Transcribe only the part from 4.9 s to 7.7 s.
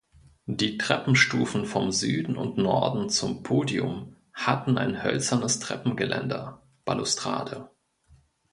hölzernes Treppengeländer (Balustrade).